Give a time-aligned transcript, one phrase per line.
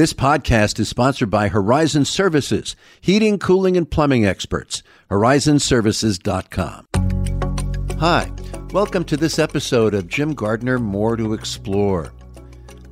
[0.00, 4.82] This podcast is sponsored by Horizon Services, heating, cooling, and plumbing experts.
[5.10, 6.88] HorizonServices.com.
[7.98, 8.32] Hi,
[8.72, 12.14] welcome to this episode of Jim Gardner More to Explore.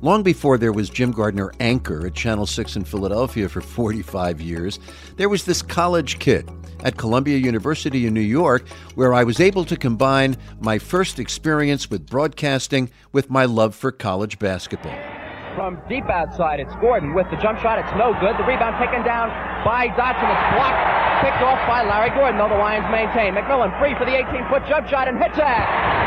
[0.01, 4.77] Long before there was Jim Gardner anchor at Channel 6 in Philadelphia for 45 years,
[5.17, 6.47] there was this college kid
[6.83, 11.89] at Columbia University in New York where I was able to combine my first experience
[11.89, 15.18] with broadcasting with my love for college basketball.
[15.55, 17.79] From deep outside, it's Gordon with the jump shot.
[17.79, 18.37] It's no good.
[18.37, 19.29] The rebound taken down
[19.65, 20.29] by Dotson.
[20.29, 20.81] It's blocked,
[21.25, 23.33] picked off by Larry Gordon, though the Lions maintain.
[23.33, 25.99] McMillan free for the 18 foot jump shot and hits it.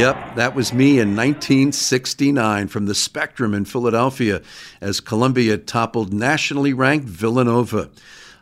[0.00, 4.40] Yep, that was me in 1969 from the Spectrum in Philadelphia
[4.80, 7.90] as Columbia toppled nationally ranked Villanova.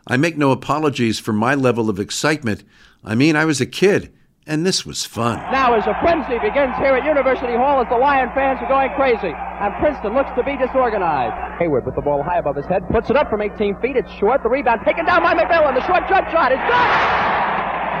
[0.07, 2.63] I make no apologies for my level of excitement.
[3.03, 4.13] I mean, I was a kid,
[4.47, 5.37] and this was fun.
[5.51, 8.89] Now, as a frenzy begins here at University Hall, as the Lion fans are going
[8.95, 11.59] crazy, and Princeton looks to be disorganized.
[11.59, 13.95] Hayward with the ball high above his head, puts it up from 18 feet.
[13.95, 14.41] It's short.
[14.41, 15.75] The rebound taken down by McMillan.
[15.75, 17.31] The short jump shot is good.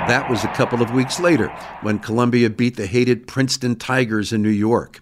[0.09, 1.47] That was a couple of weeks later
[1.83, 4.99] when Columbia beat the hated Princeton Tigers in New York.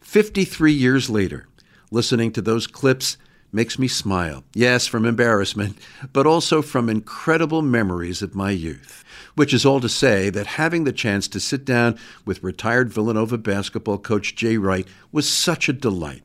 [0.00, 1.48] 53 years later,
[1.90, 3.18] listening to those clips
[3.52, 4.44] makes me smile.
[4.54, 5.78] Yes, from embarrassment,
[6.12, 9.04] but also from incredible memories of my youth.
[9.34, 13.38] Which is all to say that having the chance to sit down with retired Villanova
[13.38, 16.22] basketball coach Jay Wright was such a delight.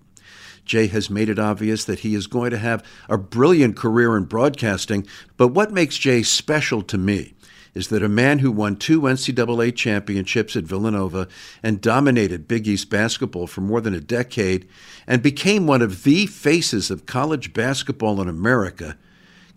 [0.65, 4.23] Jay has made it obvious that he is going to have a brilliant career in
[4.23, 5.05] broadcasting,
[5.37, 7.32] but what makes Jay special to me
[7.73, 11.27] is that a man who won two NCAA championships at Villanova
[11.61, 14.67] and dominated Big East basketball for more than a decade
[15.07, 18.97] and became one of the faces of college basketball in America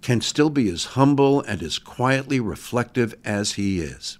[0.03, 4.19] can still be as humble and as quietly reflective as he is.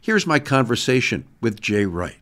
[0.00, 2.18] Here's my conversation with Jay Wright.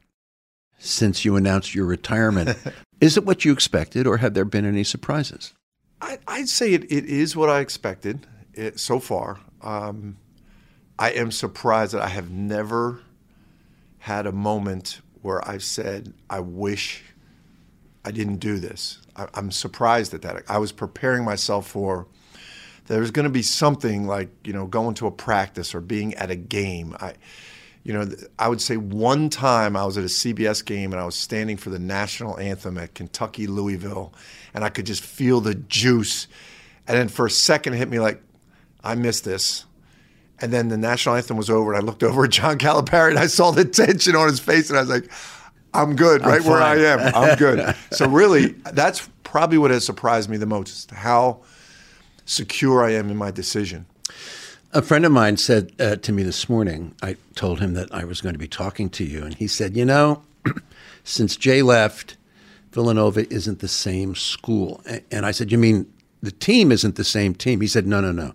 [0.78, 2.56] Since you announced your retirement,
[3.00, 5.54] is it what you expected or have there been any surprises?
[6.00, 9.40] I, would say it, it is what I expected it, so far.
[9.62, 10.16] Um,
[10.98, 13.00] I am surprised that I have never
[13.98, 17.02] had a moment where I've said, I wish
[18.04, 19.02] I didn't do this.
[19.16, 20.44] I, am surprised at that.
[20.48, 22.06] I was preparing myself for
[22.86, 26.30] there's going to be something like, you know, going to a practice or being at
[26.30, 26.96] a game.
[27.00, 27.14] I,
[27.82, 31.04] you know, I would say one time I was at a CBS game and I
[31.04, 34.12] was standing for the national anthem at Kentucky Louisville,
[34.54, 36.28] and I could just feel the juice.
[36.86, 38.22] And then for a second, it hit me like,
[38.82, 39.66] I missed this.
[40.40, 43.18] And then the national anthem was over, and I looked over at John Calipari, and
[43.18, 45.10] I saw the tension on his face, and I was like,
[45.72, 46.50] "I'm good, I'm right fine.
[46.50, 47.14] where I am.
[47.14, 51.40] I'm good." so really, that's probably what has surprised me the most: how
[52.26, 53.86] secure I am in my decision.
[54.72, 56.94] A friend of mine said uh, to me this morning.
[57.02, 59.74] I told him that I was going to be talking to you, and he said,
[59.74, 60.22] "You know,
[61.04, 62.18] since Jay left,
[62.72, 67.34] Villanova isn't the same school." And I said, "You mean the team isn't the same
[67.34, 68.34] team?" He said, "No, no, no."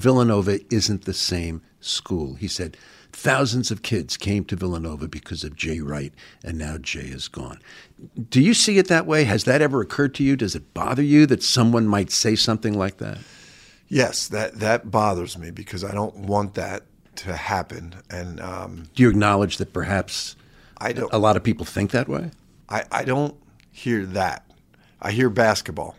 [0.00, 2.34] Villanova isn't the same school.
[2.34, 2.76] He said,
[3.12, 6.12] thousands of kids came to Villanova because of Jay Wright,
[6.44, 7.60] and now Jay is gone.
[8.30, 9.24] Do you see it that way?
[9.24, 10.36] Has that ever occurred to you?
[10.36, 13.18] Does it bother you that someone might say something like that?
[13.88, 16.84] Yes, that, that bothers me because I don't want that
[17.16, 17.94] to happen.
[18.10, 20.36] And um, do you acknowledge that perhaps
[20.78, 22.30] I don't, a lot of people think that way?
[22.68, 23.34] I, I don't
[23.72, 24.44] hear that.
[25.00, 25.96] I hear basketball.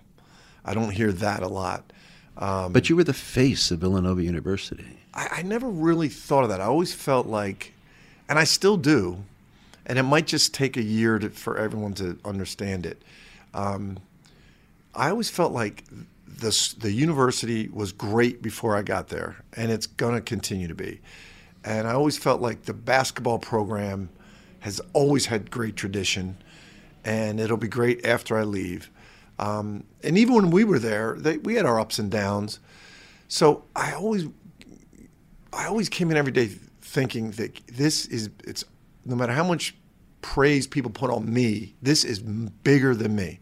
[0.63, 1.91] I don't hear that a lot.
[2.39, 4.97] Um, but you were the face of Villanova University.
[5.13, 6.61] I, I never really thought of that.
[6.61, 7.73] I always felt like,
[8.29, 9.23] and I still do,
[9.85, 13.01] and it might just take a year to, for everyone to understand it.
[13.53, 13.99] Um,
[14.95, 15.83] I always felt like
[16.39, 20.75] the the university was great before I got there, and it's going to continue to
[20.75, 21.01] be.
[21.65, 24.09] And I always felt like the basketball program
[24.61, 26.37] has always had great tradition,
[27.03, 28.89] and it'll be great after I leave.
[29.39, 32.59] Um, and even when we were there, they, we had our ups and downs.
[33.29, 34.27] So I always,
[35.53, 36.47] I always came in every day
[36.81, 38.65] thinking that this is it's
[39.05, 39.75] no matter how much
[40.21, 43.39] praise people put on me, this is bigger than me.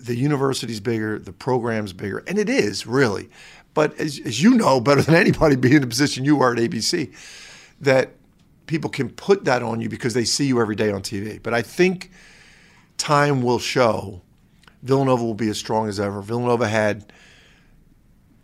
[0.00, 3.28] The university's bigger, the program's bigger, and it is really.
[3.74, 6.58] But as, as you know better than anybody, being in the position you are at
[6.58, 7.14] ABC,
[7.80, 8.10] that
[8.66, 11.40] people can put that on you because they see you every day on TV.
[11.42, 12.10] But I think
[12.96, 14.22] time will show
[14.84, 16.20] Villanova will be as strong as ever.
[16.22, 17.12] Villanova had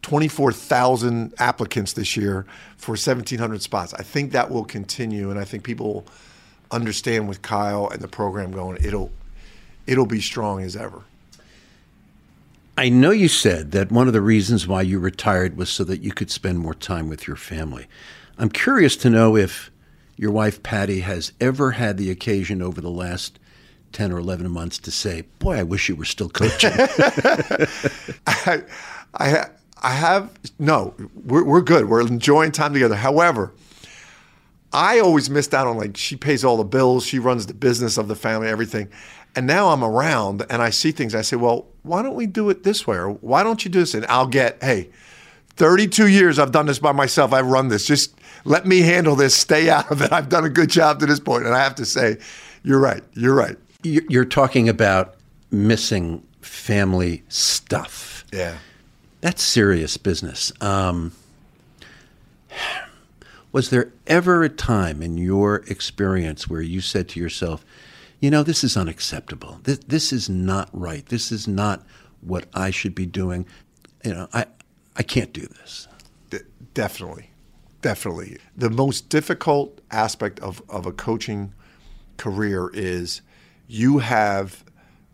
[0.03, 2.47] 24,000 applicants this year
[2.77, 3.95] for 1,700 spots.
[3.95, 6.07] I think that will continue, and I think people
[6.71, 9.11] understand with Kyle and the program going, it'll
[9.87, 11.03] it'll be strong as ever.
[12.79, 16.01] I know you said that one of the reasons why you retired was so that
[16.01, 17.87] you could spend more time with your family.
[18.39, 19.71] I'm curious to know if
[20.17, 23.39] your wife Patty has ever had the occasion over the last
[23.93, 26.73] 10 or 11 months to say, boy, I wish you were still coaching?
[28.27, 28.63] I,
[29.15, 29.47] I,
[29.83, 30.95] I have, no,
[31.25, 31.89] we're, we're good.
[31.89, 32.95] We're enjoying time together.
[32.95, 33.53] However,
[34.73, 37.99] I always missed out on like, she pays all the bills, she runs the business
[37.99, 38.89] of the family, everything.
[39.35, 41.15] And now I'm around and I see things.
[41.15, 42.97] I say, well, why don't we do it this way?
[42.97, 43.95] Or why don't you do this?
[43.95, 44.91] And I'll get, hey,
[45.57, 47.33] 32 years I've done this by myself.
[47.33, 47.87] I've run this.
[47.87, 49.35] Just let me handle this.
[49.35, 50.13] Stay out of it.
[50.13, 51.47] I've done a good job to this point.
[51.47, 52.19] And I have to say,
[52.63, 53.03] you're right.
[53.15, 53.57] You're right.
[53.82, 55.17] You're talking about
[55.50, 58.25] missing family stuff.
[58.32, 58.59] Yeah.
[59.21, 60.53] That's serious business.
[60.61, 61.12] Um,
[63.53, 67.65] was there ever a time in your experience where you said to yourself,
[68.21, 69.61] you know, this is unacceptable.
[69.65, 71.05] This, this is not right.
[71.06, 71.85] This is not
[72.21, 73.47] what I should be doing.
[74.05, 74.47] You know, I,
[74.97, 75.88] I can't do this.
[76.29, 76.41] De-
[76.75, 77.31] definitely.
[77.83, 78.38] Definitely.
[78.56, 81.55] The most difficult aspect of, of a coaching
[82.19, 83.23] career is
[83.71, 84.65] you have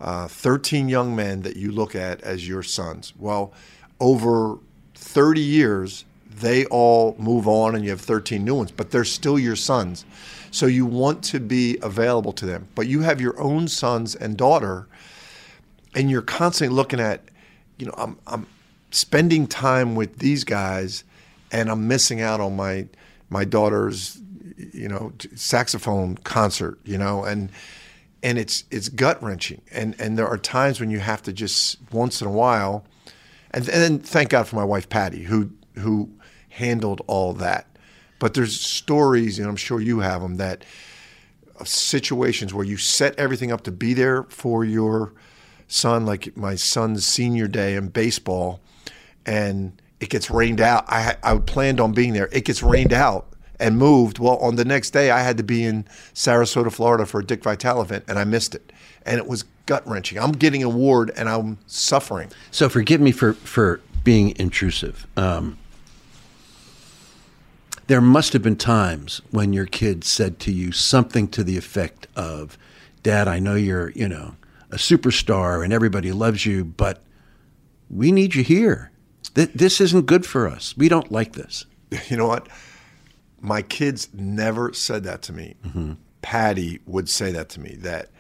[0.01, 3.13] uh, 13 young men that you look at as your sons.
[3.19, 3.53] Well,
[4.01, 4.59] over
[4.95, 9.39] 30 years, they all move on and you have 13 new ones, but they're still
[9.39, 10.07] your sons.
[10.51, 12.67] So you want to be available to them.
[12.75, 14.87] But you have your own sons and daughter,
[15.95, 17.23] and you're constantly looking at,
[17.79, 18.47] you know, I'm, I'm
[18.91, 21.05] spending time with these guys
[21.53, 22.87] and I'm missing out on my
[23.29, 24.19] my daughter's
[24.73, 27.51] you know saxophone concert, you know, and
[28.27, 29.63] and it's it's gut wrenching.
[29.71, 32.85] And and there are times when you have to just once in a while
[33.53, 36.11] and, then thank God for my wife Patty who who
[36.49, 37.69] handled all that.
[38.19, 40.65] But there's stories, and I'm sure you have them, that
[41.61, 45.15] of situations where you set everything up to be there for your
[45.69, 48.61] son, like my son's senior day in baseball,
[49.25, 50.85] and it gets rained out.
[50.89, 52.29] I, I planned on being there.
[52.33, 54.19] It gets rained out and moved.
[54.19, 57.43] Well, on the next day, I had to be in Sarasota, Florida for a Dick
[57.43, 58.73] Vitale event, and I missed it.
[59.05, 60.19] And it was gut wrenching.
[60.19, 62.31] I'm getting an award, and I'm suffering.
[62.51, 65.07] So forgive me for, for being intrusive.
[65.17, 65.59] Um,
[67.87, 72.09] there must have been times when your kid said to you something to the effect
[72.17, 72.59] of,
[73.03, 74.35] Dad, I know you're, you know,
[74.73, 77.03] a superstar and everybody loves you, but
[77.89, 78.91] we need you here.
[79.35, 80.77] Th- this isn't good for us.
[80.77, 81.67] We don't like this.
[82.09, 82.49] You know what?
[83.47, 85.55] My kids never said that to me.
[85.65, 85.93] Mm-hmm.
[86.21, 87.77] Patty would say that to me.
[87.77, 88.11] That,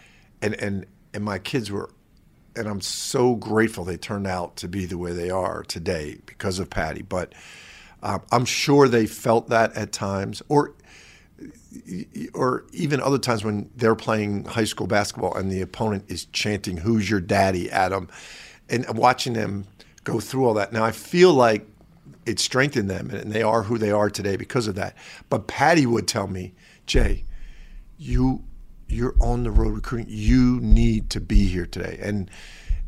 [0.40, 1.90] and and and my kids were,
[2.54, 6.60] and I'm so grateful they turned out to be the way they are today because
[6.60, 7.02] of Patty.
[7.02, 7.34] But
[8.04, 10.74] um, I'm sure they felt that at times, or
[12.32, 16.76] or even other times when they're playing high school basketball and the opponent is chanting
[16.76, 18.08] "Who's your daddy?" them,
[18.68, 19.66] and watching them
[20.04, 20.72] go through all that.
[20.72, 21.66] Now I feel like
[22.26, 24.96] it strengthened them, and they are who they are today because of that.
[25.30, 26.54] But Patty would tell me,
[26.86, 27.24] Jay,
[27.96, 28.44] you
[28.88, 30.06] you're on the road recruiting.
[30.08, 32.30] You need to be here today, and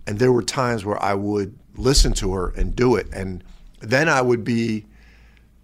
[0.07, 3.43] and there were times where I would listen to her and do it, and
[3.81, 4.87] then I would be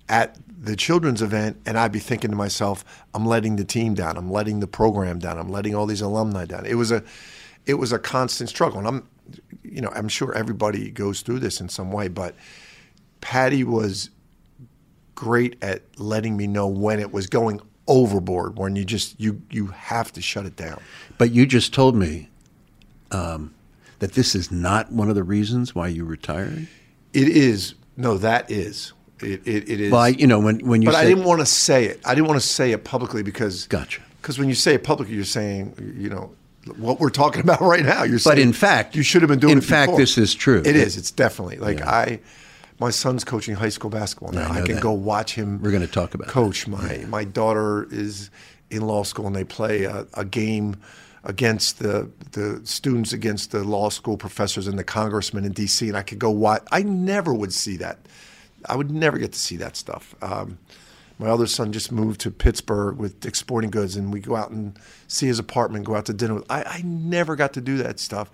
[0.08, 4.16] at the children's event and I'd be thinking to myself, I'm letting the team down.
[4.16, 5.38] I'm letting the program down.
[5.38, 6.66] I'm letting all these alumni down.
[6.66, 7.02] It was a
[7.66, 8.78] it was a constant struggle.
[8.78, 9.08] And I'm
[9.62, 12.34] you know, I'm sure everybody goes through this in some way, but
[13.34, 14.10] Patty was
[15.16, 19.66] great at letting me know when it was going overboard, when you just you you
[19.66, 20.80] have to shut it down.
[21.18, 22.28] But you just told me
[23.10, 23.52] um,
[23.98, 26.68] that this is not one of the reasons why you retired.
[27.12, 27.74] It is.
[27.96, 28.92] No, that is.
[29.20, 29.90] It, it, it is.
[29.90, 32.00] Well, I, you know, when, when you but I didn't want to say it.
[32.04, 34.00] I didn't want to say it publicly because Gotcha.
[34.22, 36.32] Because when you say it publicly, you're saying, you know,
[36.76, 38.04] what we're talking about right now.
[38.04, 39.54] You're saying, But in fact, you should have been doing.
[39.54, 39.98] in it fact, before.
[39.98, 40.62] this is true.
[40.64, 40.96] It is.
[40.96, 41.90] It's definitely like Yeah.
[41.90, 42.20] I.
[42.80, 44.50] My son's coaching high school basketball now.
[44.50, 44.82] I I, can that.
[44.82, 45.62] go watch him.
[45.62, 46.66] We're gonna talk about coach.
[46.66, 48.30] My my daughter is
[48.70, 50.76] in law school and they play a, a game
[51.22, 55.88] against the the students against the law school professors and the congressman in D.C.
[55.88, 56.62] and I could go watch.
[56.72, 57.98] I never would see that.
[58.66, 60.14] I would never get to see that stuff.
[60.22, 60.58] Um,
[61.18, 64.76] my other son just moved to Pittsburgh with exporting Goods, and we go out and
[65.06, 66.50] see his apartment, go out to dinner with.
[66.50, 68.30] I, I never got to do that stuff.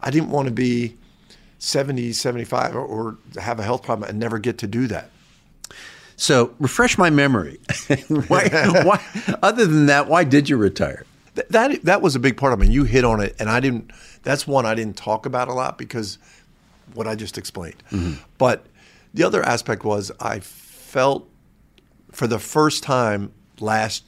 [0.00, 0.96] I didn't want to be
[1.58, 5.10] 70, 75, or, or have a health problem and never get to do that.
[6.16, 7.58] So refresh my memory.
[8.28, 8.48] why,
[8.84, 9.02] why,
[9.42, 11.04] other than that, why did you retire?
[11.34, 12.70] Th- that that was a big part of it.
[12.70, 13.90] You hit on it, and I didn't.
[14.22, 16.18] That's one I didn't talk about a lot because
[16.94, 17.82] what I just explained.
[17.90, 18.22] Mm-hmm.
[18.38, 18.66] But
[19.12, 21.28] the other aspect was I felt
[22.10, 24.04] for the first time last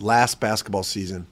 [0.00, 1.26] last basketball season.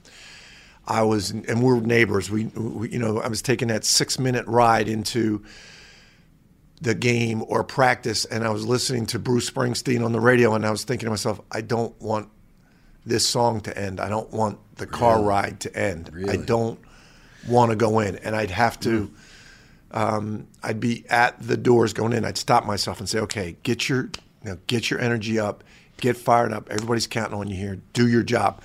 [0.85, 2.29] I was, and we're neighbors.
[2.29, 5.43] We, we, you know, I was taking that six minute ride into
[6.81, 10.65] the game or practice, and I was listening to Bruce Springsteen on the radio, and
[10.65, 12.29] I was thinking to myself, I don't want
[13.05, 13.99] this song to end.
[14.01, 16.11] I don't want the car ride to end.
[16.29, 16.79] I don't
[17.47, 19.11] want to go in, and I'd have to.
[19.91, 22.25] Um, I'd be at the doors going in.
[22.25, 24.09] I'd stop myself and say, "Okay, get your
[24.43, 25.63] you know, get your energy up,
[25.97, 26.69] get fired up.
[26.69, 27.79] Everybody's counting on you here.
[27.93, 28.61] Do your job."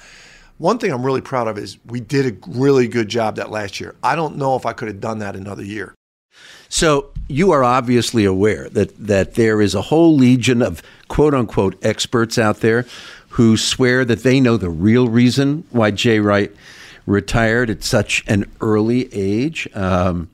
[0.58, 3.80] One thing I'm really proud of is we did a really good job that last
[3.80, 3.94] year.
[4.02, 5.94] I don't know if I could have done that another year.
[6.68, 11.82] So you are obviously aware that that there is a whole legion of quote unquote
[11.84, 12.86] experts out there
[13.30, 16.54] who swear that they know the real reason why Jay Wright
[17.06, 19.68] retired at such an early age.
[19.74, 20.28] Um,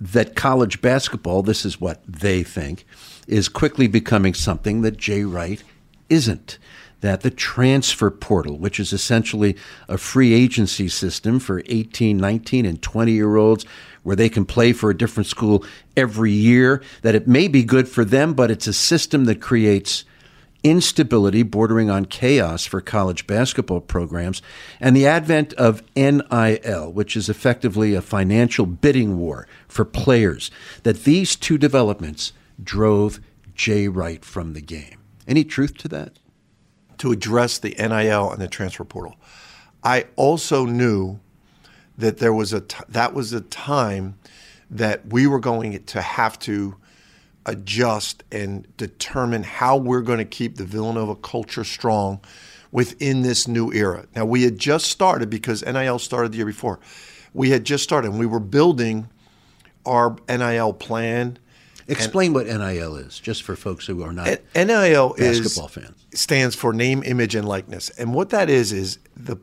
[0.00, 2.86] that college basketball, this is what they think,
[3.26, 5.62] is quickly becoming something that Jay Wright
[6.08, 6.58] isn't.
[7.00, 9.56] That the transfer portal, which is essentially
[9.88, 13.64] a free agency system for 18, 19, and 20 year olds,
[14.02, 15.64] where they can play for a different school
[15.96, 20.04] every year, that it may be good for them, but it's a system that creates
[20.64, 24.42] instability bordering on chaos for college basketball programs,
[24.80, 30.50] and the advent of NIL, which is effectively a financial bidding war for players,
[30.82, 33.20] that these two developments drove
[33.54, 34.98] Jay Wright from the game.
[35.26, 36.18] Any truth to that?
[36.98, 39.16] To address the NIL and the transfer portal.
[39.84, 41.20] I also knew
[41.96, 44.18] that there was a t- that was a time
[44.70, 46.76] that we were going to have to
[47.46, 52.20] adjust and determine how we're going to keep the Villanova culture strong
[52.70, 54.06] within this new era.
[54.14, 56.78] Now, we had just started because NIL started the year before.
[57.32, 59.08] We had just started and we were building
[59.86, 61.38] our NIL plan.
[61.90, 66.06] Explain what NIL is, just for folks who are not NIL basketball is, fans.
[66.18, 67.90] Stands for name, image, and likeness.
[67.90, 69.36] And what that is is the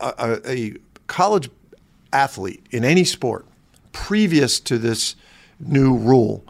[0.00, 0.74] a, a
[1.06, 1.50] college
[2.12, 3.46] athlete in any sport
[3.92, 5.16] previous to this
[5.60, 6.44] new rule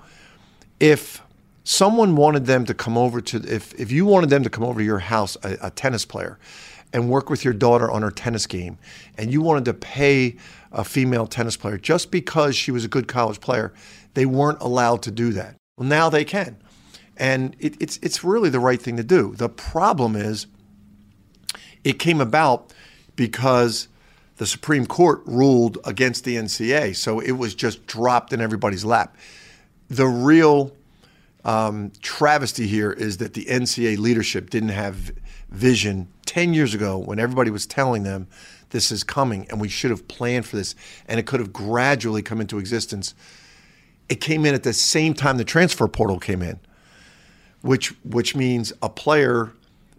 [0.80, 1.22] if
[1.62, 4.80] someone wanted them to come over to if if you wanted them to come over
[4.80, 6.38] to your house a, a, tennis player
[6.92, 8.78] and work with your daughter on her tennis game
[9.16, 10.36] and you wanted to pay
[10.72, 13.72] a female tennis player just because she was a good college player
[14.14, 16.56] they weren't allowed to do that well now they can
[17.16, 19.34] and it, it's it's really the right thing to do.
[19.34, 20.46] The problem is
[21.82, 22.72] it came about
[23.16, 23.88] because
[24.36, 29.16] the Supreme Court ruled against the NCAA so it was just dropped in everybody's lap.
[29.88, 30.72] The real
[31.44, 35.12] um, travesty here is that the NCAA leadership didn't have
[35.50, 38.26] vision 10 years ago when everybody was telling them
[38.70, 40.74] this is coming and we should have planned for this
[41.06, 43.14] and it could have gradually come into existence.
[44.08, 46.58] It came in at the same time the transfer portal came in,
[47.64, 49.50] which which means a player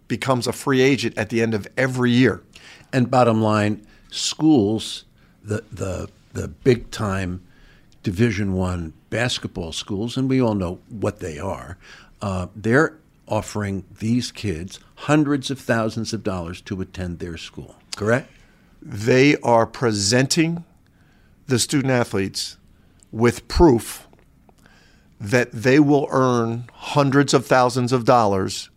[0.06, 2.40] becomes a free agent at the end of every year.
[2.92, 5.04] And bottom line, schools,
[5.42, 7.42] the the the big time
[8.04, 11.76] Division One basketball schools, and we all know what they are.
[12.22, 17.74] Uh, they're offering these kids hundreds of thousands of dollars to attend their school.
[17.96, 18.30] Correct?
[18.80, 20.64] They are presenting
[21.48, 22.58] the student athletes
[23.10, 24.06] with proof
[25.20, 28.70] that they will earn hundreds of thousands of dollars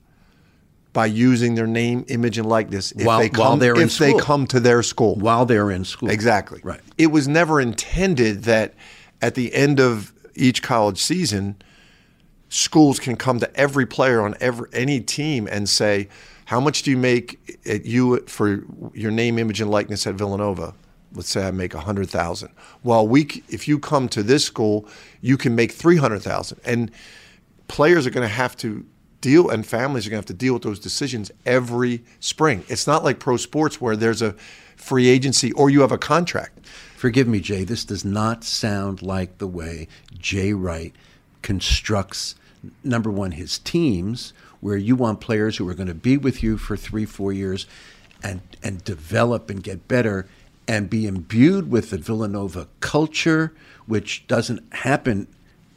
[0.93, 3.97] by using their name, image, and likeness if while, they come while they're in if
[3.97, 5.15] they come to their school.
[5.15, 6.09] While they're in school.
[6.09, 6.61] Exactly.
[6.63, 6.81] Right.
[6.97, 8.73] It was never intended that
[9.21, 11.57] at the end of each college season,
[12.47, 16.07] schools can come to every player on every any team and say,
[16.45, 20.73] "How much do you make at you for your name, image, and likeness at Villanova?"
[21.13, 22.49] Let's say I make a hundred thousand.
[22.83, 24.87] Well, we if you come to this school,
[25.21, 26.91] you can make three hundred thousand, and
[27.67, 28.85] players are going to have to
[29.21, 32.63] deal and families are going to have to deal with those decisions every spring.
[32.67, 34.33] It's not like pro sports where there's a
[34.75, 36.65] free agency or you have a contract.
[36.95, 39.87] Forgive me, Jay, this does not sound like the way
[40.17, 40.93] Jay Wright
[41.41, 42.35] constructs,
[42.83, 46.57] number one, his teams, where you want players who are going to be with you
[46.57, 47.65] for three, four years
[48.21, 50.27] and, and develop and get better
[50.69, 53.51] and be imbued with the Villanova culture,
[53.87, 55.27] which doesn't happen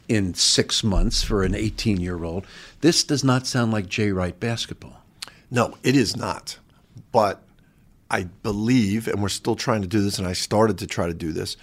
[0.07, 2.45] in six months for an 18 year old.
[2.81, 5.01] This does not sound like Jay Wright basketball.
[5.49, 6.59] No, it is not.
[7.11, 7.41] But
[8.11, 11.13] I believe, and we're still trying to do this, and I started to try to
[11.15, 11.57] do this.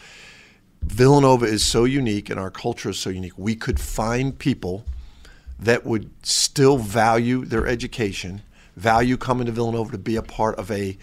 [0.83, 3.39] Villanova is so unique, and our culture is so unique.
[3.39, 4.85] We could find people
[5.57, 8.43] that would still value their education,
[8.75, 10.99] value coming to Villanova to be a part of a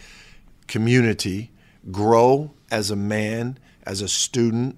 [0.68, 1.52] community,
[1.92, 4.78] grow as a man, as a student,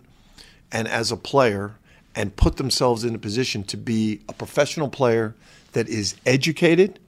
[0.71, 1.75] and as a player,
[2.15, 5.35] and put themselves in a position to be a professional player
[5.73, 6.99] that is educated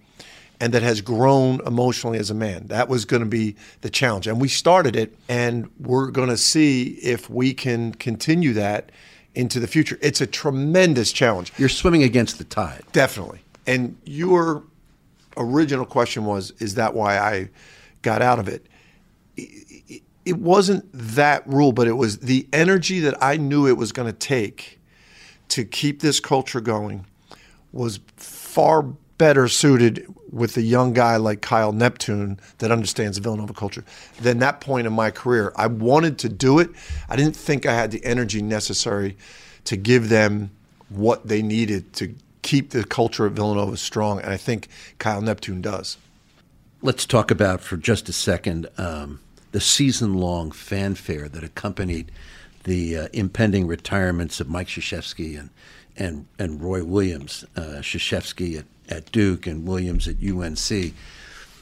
[0.59, 2.67] and that has grown emotionally as a man.
[2.67, 4.27] That was going to be the challenge.
[4.27, 8.91] And we started it, and we're going to see if we can continue that
[9.33, 9.97] into the future.
[10.01, 11.51] It's a tremendous challenge.
[11.57, 12.83] You're swimming against the tide.
[12.91, 13.39] Definitely.
[13.65, 14.63] And your
[15.35, 17.49] original question was Is that why I
[18.03, 18.65] got out of it?
[19.37, 24.11] It wasn't that rule, but it was the energy that I knew it was going
[24.11, 24.79] to take
[25.49, 27.05] to keep this culture going
[27.73, 28.83] was far
[29.17, 33.83] better suited with a young guy like Kyle Neptune that understands Villanova culture
[34.19, 35.51] than that point in my career.
[35.55, 36.69] I wanted to do it.
[37.09, 39.17] I didn't think I had the energy necessary
[39.65, 40.51] to give them
[40.89, 45.61] what they needed to keep the culture of Villanova strong, and I think Kyle Neptune
[45.61, 45.97] does.
[46.83, 49.19] Let's talk about for just a second um,
[49.51, 52.11] the season long fanfare that accompanied
[52.63, 55.51] the uh, impending retirements of Mike Krzyzewski and,
[55.95, 60.95] and, and Roy Williams, uh, Krzyzewski at, at Duke and Williams at UNC.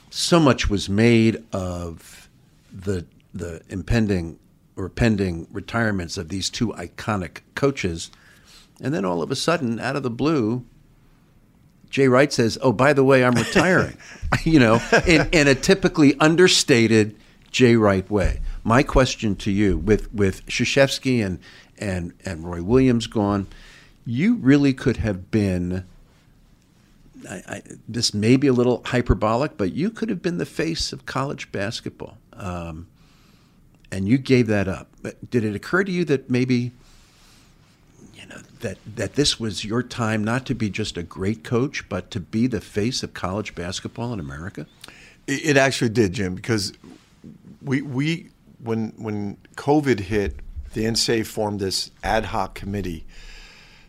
[0.10, 2.30] So much was made of
[2.72, 4.40] the, the impending
[4.78, 8.10] or pending retirements of these two iconic coaches.
[8.82, 10.64] And then all of a sudden, out of the blue,
[11.90, 13.98] Jay Wright says, "Oh, by the way, I'm retiring."
[14.44, 17.16] you know, in, in a typically understated
[17.52, 18.42] Jay Wright way.
[18.64, 21.40] My question to you, with with Krzyzewski and
[21.78, 23.48] and and Roy Williams gone,
[24.06, 25.86] you really could have been.
[27.30, 30.94] I, I, this may be a little hyperbolic, but you could have been the face
[30.94, 32.88] of college basketball, um,
[33.92, 34.88] and you gave that up.
[35.02, 36.72] But did it occur to you that maybe,
[38.60, 42.20] that that this was your time not to be just a great coach, but to
[42.20, 44.68] be the face of college basketball in America?
[45.28, 46.74] It, it actually did, Jim, because
[47.62, 48.30] we we
[48.62, 50.38] when when COVID hit,
[50.74, 53.06] the NCAA formed this ad hoc committee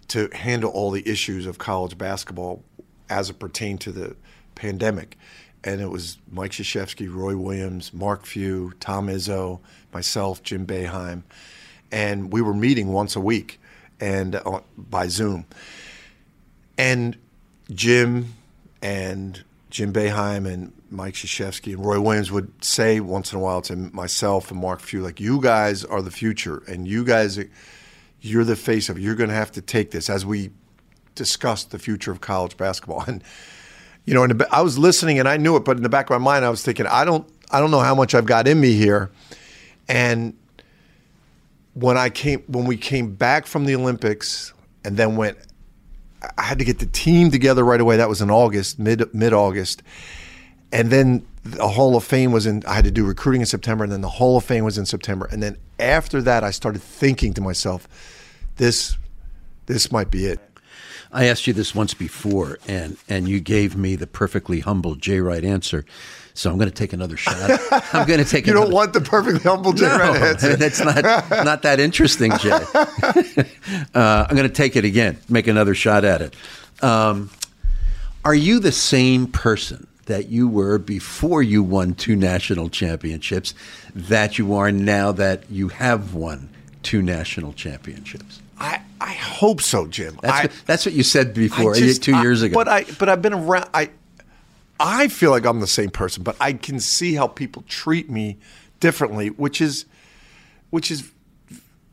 [0.09, 2.65] to handle all the issues of college basketball
[3.09, 4.17] as it pertained to the
[4.55, 5.17] pandemic.
[5.63, 9.61] And it was Mike Krzyzewski, Roy Williams, Mark Few, Tom Izzo,
[9.93, 11.23] myself, Jim Boeheim,
[11.93, 13.61] and we were meeting once a week
[14.01, 15.47] and uh, by Zoom.
[16.79, 17.17] And
[17.71, 18.35] Jim
[18.83, 23.63] and Jim Boeheim and Mike Krzyzewski and Roy Williams would say once in a while
[23.63, 27.39] to myself and Mark Few, like, you guys are the future, and you guys,
[28.21, 29.03] you're the face of it.
[29.03, 30.51] You're going to have to take this as we
[31.15, 33.05] discuss the future of college basketball.
[33.09, 33.23] And
[34.07, 36.19] you know, and I was listening and I knew it, but in the back of
[36.19, 38.59] my mind, I was thinking, I don't, I don't know how much I've got in
[38.59, 39.11] me here.
[39.89, 40.37] And
[41.81, 44.53] when I came, when we came back from the Olympics,
[44.85, 45.39] and then went,
[46.39, 47.97] I had to get the team together right away.
[47.97, 49.83] That was in August, mid mid August
[50.73, 52.63] and then the Hall of Fame was in.
[52.67, 54.87] I had to do recruiting in September, and then the Hall of Fame was in
[54.87, 57.89] September, and then after that, I started thinking to myself,
[58.57, 58.97] this,
[59.67, 60.39] this might be it.
[61.13, 65.21] I asked you this once before, and and you gave me the perfectly humble Jay
[65.21, 65.85] Wright answer.
[66.35, 67.61] So I'm going to take another shot.
[67.93, 68.47] I'm going to take.
[68.47, 68.67] you another...
[68.67, 70.57] don't want the perfectly humble Jay no, Wright answer.
[70.57, 71.05] That's not
[71.45, 72.51] not that interesting, Jay.
[73.95, 75.19] uh, I'm going to take it again.
[75.29, 76.35] Make another shot at it.
[76.83, 77.31] Um,
[78.25, 83.55] are you the same person that you were before you won two national championships
[83.95, 86.49] that you are now that you have won
[86.83, 88.41] two national championships?
[88.61, 90.19] I, I hope so, Jim.
[90.21, 92.55] That's, I, what, that's what you said before just, two years ago.
[92.55, 93.69] But I but I've been around.
[93.73, 93.91] I
[94.79, 98.39] I feel like I'm the same person, but I can see how people treat me
[98.79, 99.87] differently, which is
[100.71, 101.11] which is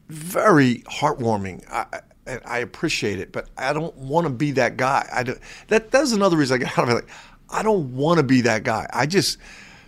[0.09, 1.63] very heartwarming.
[1.69, 2.01] I,
[2.45, 5.07] I appreciate it, but I don't want to be that guy.
[5.11, 5.35] I do,
[5.67, 6.93] that that's another reason I got out of it.
[6.95, 7.09] Like,
[7.49, 8.87] I don't want to be that guy.
[8.91, 9.37] I just,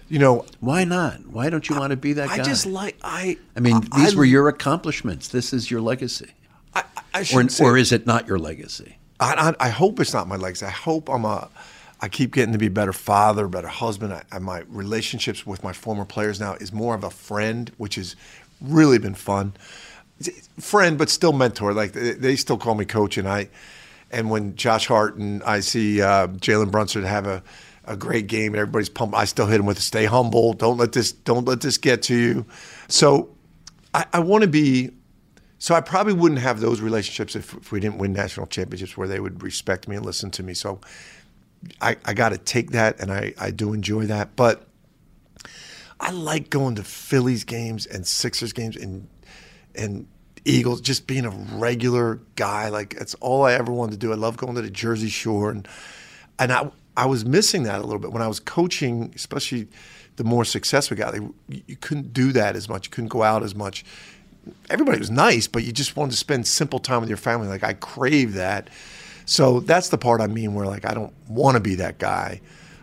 [0.07, 1.25] you know, why not?
[1.27, 2.35] Why don't you want to be that guy?
[2.35, 3.37] I just like I.
[3.55, 5.27] I mean, I, these I, were your accomplishments.
[5.27, 6.31] This is your legacy.
[6.73, 8.97] I, I or, say, or is it not your legacy?
[9.19, 10.65] I, I, hope it's not my legacy.
[10.65, 11.49] I hope I'm a.
[12.01, 14.13] I keep getting to be a better father, better husband.
[14.31, 18.15] I, my relationships with my former players now is more of a friend, which has
[18.61, 19.53] really been fun.
[20.59, 21.73] Friend, but still mentor.
[21.73, 23.49] Like they still call me coach, and I
[24.11, 27.43] and when Josh Hart and I see uh, Jalen Brunson have a,
[27.85, 30.53] a great game and everybody's pumped, I still hit him with stay humble.
[30.53, 32.45] Don't let this don't let this get to you.
[32.87, 33.35] So
[33.93, 34.91] I, I want to be.
[35.59, 39.09] So I probably wouldn't have those relationships if, if, we didn't win national championships where
[39.09, 40.53] they would respect me and listen to me.
[40.53, 40.79] So
[41.81, 44.37] I, I got to take that, and I, I do enjoy that.
[44.37, 44.65] But
[45.99, 49.07] I like going to Phillies games and Sixers games and
[49.75, 50.07] and
[50.45, 52.69] Eagles, just being a regular guy.
[52.69, 54.13] Like that's all I ever wanted to do.
[54.13, 55.67] I love going to the Jersey Shore, and
[56.39, 59.67] and I I was missing that a little bit when I was coaching, especially
[60.15, 61.15] the more success we got.
[61.47, 62.87] You couldn't do that as much.
[62.87, 63.83] You couldn't go out as much.
[64.69, 67.47] Everybody was nice, but you just wanted to spend simple time with your family.
[67.47, 68.69] Like I crave that.
[69.25, 72.41] So that's the part I mean, where like I don't want to be that guy.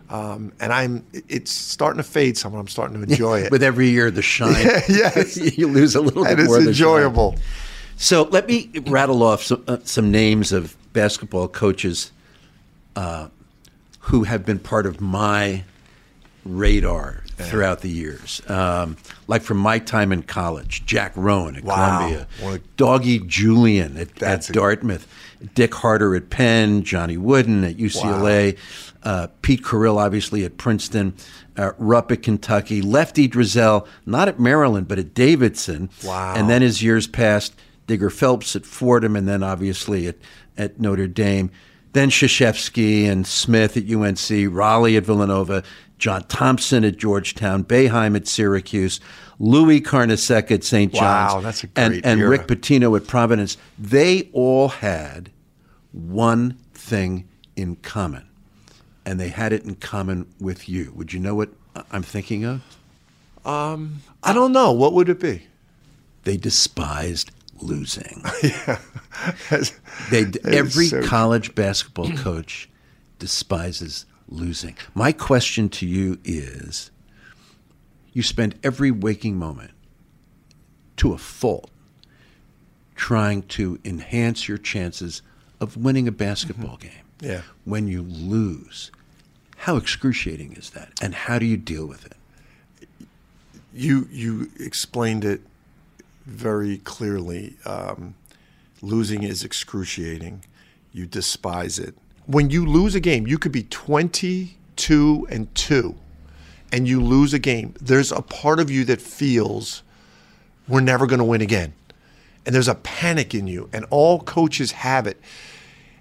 [0.09, 2.53] Um, and I'm it's starting to fade some.
[2.53, 3.51] I'm starting to enjoy it.
[3.51, 4.53] With every year, the shine.
[4.89, 6.57] yes, you lose a little and bit more.
[6.57, 7.35] It's enjoyable.
[7.97, 12.11] So let me rattle off some, uh, some names of basketball coaches
[12.95, 13.29] uh,
[14.01, 15.63] who have been part of my
[16.45, 18.41] radar throughout the years.
[18.49, 18.97] Um,
[19.27, 21.97] like from my time in college, Jack Rohan at Wow.
[21.97, 25.07] Columbia, a- Doggie Julian at, at That's a- Dartmouth,
[25.53, 28.57] Dick Harter at Penn, Johnny Wooden at UCLA,
[29.03, 31.13] uh, Pete Carril obviously at Princeton,
[31.55, 36.33] uh, Rupp at Kentucky, Lefty Driesell not at Maryland but at Davidson, Wow.
[36.35, 37.53] and then as years passed,
[37.85, 40.15] Digger Phelps at Fordham, and then obviously at,
[40.57, 41.51] at Notre Dame.
[41.93, 45.63] Then Krzyzewski and Smith at UNC, Rollie at Villanova,
[45.97, 48.99] John Thompson at Georgetown, Boeheim at Syracuse,
[49.39, 50.93] Louis Carnesecca at St.
[50.93, 52.29] Wow, John's, that's a and, great and era.
[52.29, 53.57] Rick Pitino at Providence.
[53.79, 55.31] They all had
[55.91, 58.27] one thing in common,
[59.05, 60.91] and they had it in common with you.
[60.95, 61.49] Would you know what
[61.91, 62.61] I'm thinking of?
[63.45, 64.71] Um, I don't know.
[64.71, 65.47] What would it be?
[66.23, 67.31] They despised
[67.61, 68.21] losing.
[69.49, 69.73] That's-
[70.11, 72.69] They every so college basketball coach
[73.19, 74.75] despises losing.
[74.93, 76.91] My question to you is:
[78.13, 79.71] You spend every waking moment,
[80.97, 81.69] to a fault,
[82.95, 85.21] trying to enhance your chances
[85.59, 86.91] of winning a basketball game.
[87.19, 87.41] Yeah.
[87.65, 88.91] When you lose,
[89.57, 92.17] how excruciating is that, and how do you deal with it?
[93.77, 95.41] you you explained it
[96.25, 97.55] very clearly.
[97.63, 98.15] Um,
[98.81, 100.43] losing is excruciating.
[100.91, 101.95] You despise it.
[102.27, 105.95] When you lose a game, you could be twenty-two and two,
[106.71, 107.73] and you lose a game.
[107.81, 109.81] There's a part of you that feels
[110.67, 111.73] we're never going to win again,
[112.45, 113.69] and there's a panic in you.
[113.73, 115.19] And all coaches have it.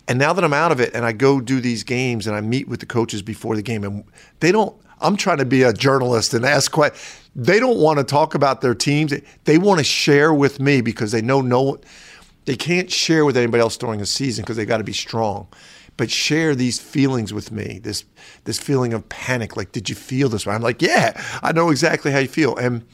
[0.08, 2.40] And now that I'm out of it and I go do these games and I
[2.40, 4.04] meet with the coaches before the game and
[4.40, 7.28] they don't I'm trying to be a journalist and ask questions.
[7.34, 9.12] They don't want to talk about their teams.
[9.44, 11.78] They want to share with me because they know no
[12.44, 15.48] they can't share with anybody else during the season because they got to be strong.
[15.96, 17.80] But share these feelings with me.
[17.82, 18.04] This
[18.44, 20.54] this feeling of panic like did you feel this way?
[20.54, 22.86] I'm like, "Yeah, I know exactly how you feel." And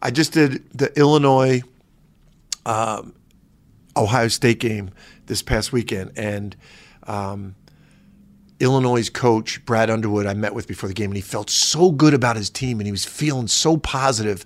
[0.00, 1.62] I just did the Illinois
[3.96, 4.90] Ohio State game
[5.26, 6.56] this past weekend, and
[7.06, 7.54] um,
[8.60, 12.14] Illinois' coach Brad Underwood I met with before the game, and he felt so good
[12.14, 14.44] about his team, and he was feeling so positive.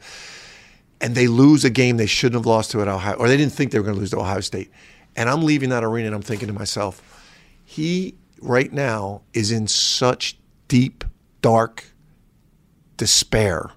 [1.00, 3.52] And they lose a game they shouldn't have lost to at Ohio, or they didn't
[3.52, 4.70] think they were going to lose to Ohio State.
[5.16, 7.02] And I'm leaving that arena, and I'm thinking to myself,
[7.72, 10.36] he right now is in such
[10.68, 11.04] deep,
[11.40, 11.84] dark
[12.98, 13.70] despair.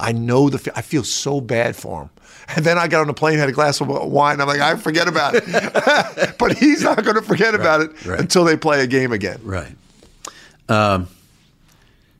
[0.00, 0.72] I know the.
[0.74, 2.10] I feel so bad for him.
[2.56, 4.40] And then I got on the plane, had a glass of wine.
[4.40, 5.44] I'm like, I forget about it.
[6.38, 8.18] but he's not going to forget about it right.
[8.18, 9.40] until they play a game again.
[9.42, 9.76] Right.
[10.68, 11.08] Um,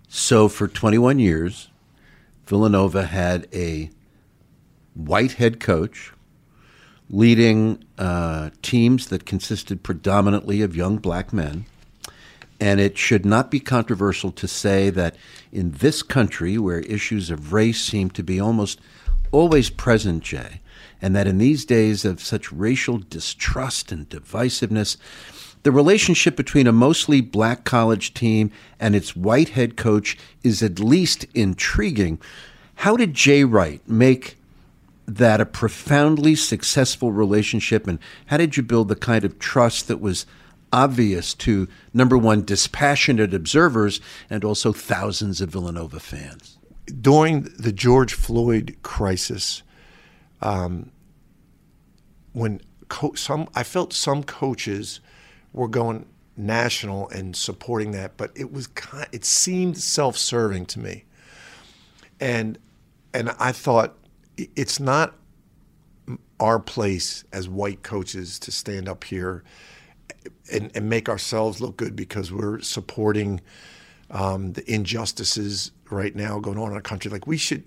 [0.09, 1.69] so for 21 years,
[2.47, 3.91] Villanova had a
[4.95, 6.13] white head coach
[7.15, 11.65] leading uh, teams that consisted predominantly of young black men.
[12.61, 15.15] And it should not be controversial to say that
[15.53, 18.81] in this country, where issues of race seem to be almost
[19.31, 20.61] always present, Jay,
[21.01, 24.97] and that in these days of such racial distrust and divisiveness,
[25.63, 28.51] the relationship between a mostly black college team
[28.81, 32.19] and its white head coach is at least intriguing.
[32.77, 34.37] How did Jay Wright make
[35.07, 40.01] that a profoundly successful relationship, and how did you build the kind of trust that
[40.01, 40.27] was
[40.73, 46.59] obvious to number one, dispassionate observers, and also thousands of Villanova fans?
[47.01, 49.63] during the George Floyd crisis,
[50.43, 50.91] um,
[52.33, 55.01] when co- some I felt some coaches
[55.53, 61.05] were going national and supporting that, but it was kind, it seemed self-serving to me,
[62.21, 62.59] and
[63.13, 63.97] and I thought
[64.37, 65.15] it's not
[66.41, 69.43] our place as white coaches to stand up here
[70.53, 73.41] and, and make ourselves look good because we're supporting
[74.11, 77.11] um, the injustices right now going on in our country.
[77.11, 77.65] Like we should,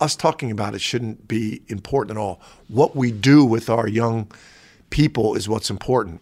[0.00, 2.40] us talking about it shouldn't be important at all.
[2.68, 4.30] What we do with our young
[4.90, 6.20] people is what's important.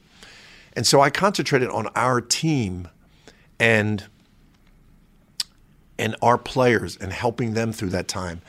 [0.74, 2.88] And so I concentrated on our team
[3.60, 4.04] and
[5.96, 8.42] and our players and helping them through that time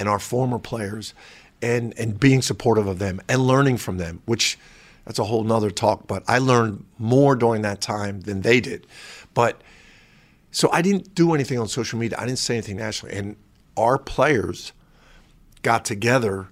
[0.00, 1.14] and our former players
[1.62, 4.58] and and being supportive of them and learning from them, which
[5.04, 8.86] that's a whole nother talk, but I learned more during that time than they did.
[9.34, 9.60] But
[10.50, 12.18] so I didn't do anything on social media.
[12.18, 13.16] I didn't say anything nationally.
[13.16, 13.36] And
[13.76, 14.72] our players
[15.62, 16.48] got together,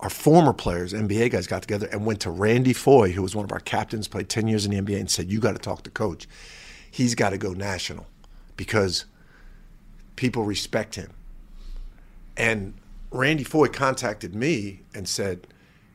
[0.00, 3.44] our former players, NBA guys got together and went to Randy Foye, who was one
[3.44, 5.82] of our captains, played 10 years in the NBA, and said, You got to talk
[5.82, 6.26] to coach.
[6.90, 8.06] He's got to go national
[8.56, 9.04] because
[10.16, 11.12] people respect him.
[12.40, 12.74] And
[13.10, 15.46] Randy Foye contacted me and said,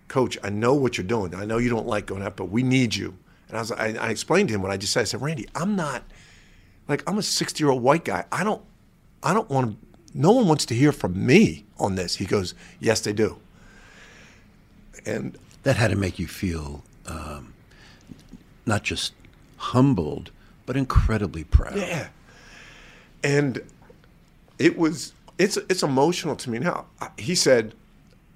[0.08, 1.34] Coach, I know what you're doing.
[1.34, 3.18] I know you don't like going out, but we need you.
[3.48, 5.02] And I was I, I explained to him what I just said.
[5.02, 6.04] I said, Randy, I'm not
[6.88, 8.26] like I'm a 60 year old white guy.
[8.32, 8.62] I don't
[9.24, 9.88] I don't want to.
[10.14, 12.16] No one wants to hear from me on this.
[12.16, 13.38] He goes, yes, they do.
[15.06, 17.54] And that had to make you feel um,
[18.66, 19.14] not just
[19.58, 20.32] humbled,
[20.66, 21.76] but incredibly proud.
[21.76, 22.08] Yeah.
[23.24, 23.62] And
[24.58, 26.86] it was it's it's emotional to me now.
[27.18, 27.74] He said,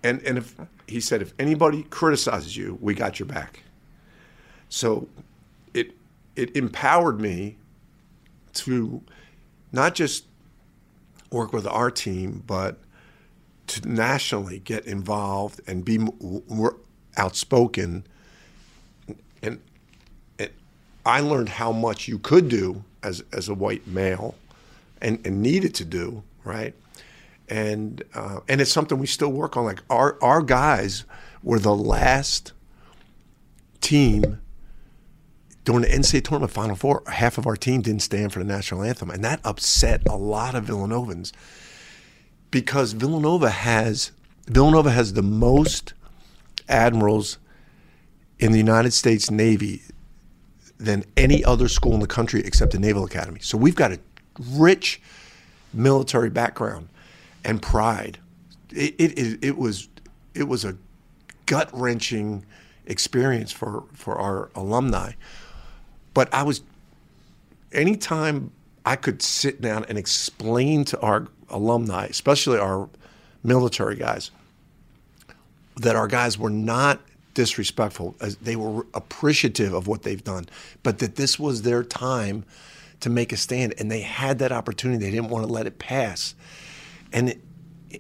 [0.04, 0.56] and and if
[0.88, 3.64] he said if anybody criticizes you, we got your back.
[4.70, 5.08] So
[5.74, 5.92] it
[6.36, 7.58] it empowered me
[8.54, 9.02] to
[9.72, 10.26] not just
[11.32, 12.78] work with our team, but
[13.68, 16.76] to nationally get involved and be more
[17.18, 18.04] outspoken.
[19.44, 19.62] And,
[20.40, 20.50] and
[21.06, 24.36] I learned how much you could do as as a white male,
[25.02, 26.74] and, and needed to do right.
[27.50, 29.66] And uh, and it's something we still work on.
[29.66, 31.06] Like our our guys
[31.42, 32.54] were the last
[33.82, 34.40] team
[35.66, 38.84] during the NCAA tournament Final Four, half of our team didn't stand for the national
[38.84, 41.32] anthem, and that upset a lot of Villanovans
[42.52, 44.12] because Villanova has
[44.48, 45.94] Villanova has the most
[46.68, 47.38] admirals
[48.40, 49.82] in the United States Navy
[50.78, 53.40] than any other school in the country except the Naval Academy.
[53.42, 54.00] So we've got a
[54.40, 55.02] rich
[55.74, 56.90] military background
[57.44, 58.20] and pride.
[58.72, 59.88] It, it, it was
[60.36, 60.78] it was a
[61.46, 62.46] gut wrenching
[62.86, 65.14] experience for, for our alumni.
[66.14, 66.62] But I was,
[67.72, 68.52] anytime
[68.86, 72.90] I could sit down and explain to our alumni, especially our
[73.44, 74.32] military guys,
[75.78, 77.00] that our guys were not
[77.36, 78.16] disrespectful.
[78.42, 80.50] They were appreciative of what they've done,
[80.84, 82.44] but that this was their time
[83.00, 85.06] to make a stand, and they had that opportunity.
[85.06, 86.36] They didn't want to let it pass,
[87.12, 87.36] and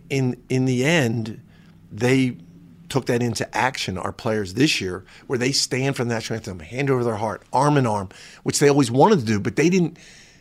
[0.10, 1.41] in in the end,
[1.91, 2.38] they
[2.89, 6.60] took that into action, our players this year, where they stand for the national anthem,
[6.60, 8.10] hand over their heart, arm in arm,
[8.43, 9.98] which they always wanted to do, but they didn't.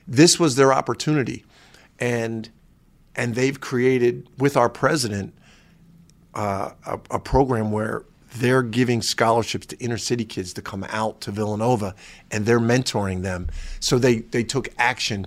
[0.06, 1.44] This was their opportunity,
[1.98, 2.48] and
[3.14, 5.34] and they've created with our president
[6.34, 8.04] uh, a, a program where
[8.36, 11.94] they're giving scholarships to inner city kids to come out to Villanova,
[12.30, 13.48] and they're mentoring them.
[13.80, 15.26] So they they took action,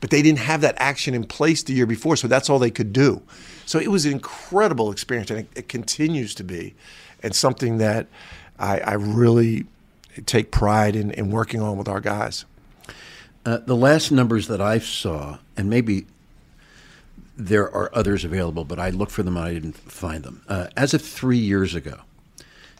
[0.00, 2.70] but they didn't have that action in place the year before, so that's all they
[2.70, 3.22] could do.
[3.66, 6.74] So it was an incredible experience, and it, it continues to be,
[7.22, 8.06] and something that
[8.58, 9.66] I, I really
[10.26, 12.44] take pride in, in, working on with our guys.
[13.44, 16.06] Uh, the last numbers that I saw, and maybe
[17.36, 20.42] there are others available, but I looked for them and I didn't find them.
[20.48, 22.00] Uh, as of three years ago,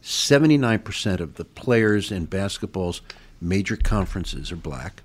[0.02, 3.00] 79% of the players in basketball's
[3.40, 5.02] major conferences are black.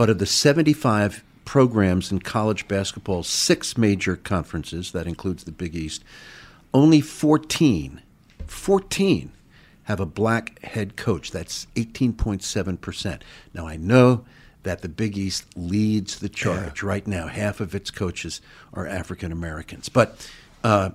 [0.00, 5.76] But of the 75 programs in college basketball, six major conferences, that includes the Big
[5.76, 6.02] East,
[6.72, 8.00] only 14,
[8.46, 9.32] 14
[9.82, 11.32] have a black head coach.
[11.32, 13.20] That's 18.7%.
[13.52, 14.24] Now, I know
[14.62, 16.88] that the Big East leads the charge yeah.
[16.88, 17.26] right now.
[17.26, 18.40] Half of its coaches
[18.72, 19.90] are African Americans.
[19.90, 20.26] But
[20.64, 20.92] uh,